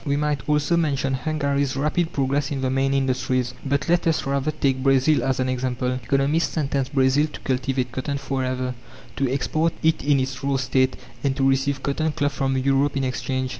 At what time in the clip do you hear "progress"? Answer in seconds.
2.11-2.49